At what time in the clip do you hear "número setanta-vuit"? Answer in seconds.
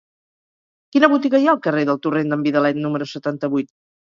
2.87-3.75